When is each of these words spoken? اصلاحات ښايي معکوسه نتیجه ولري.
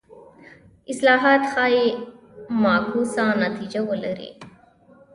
اصلاحات 0.91 1.41
ښايي 1.51 1.87
معکوسه 2.63 3.25
نتیجه 3.43 3.81
ولري. 3.89 4.29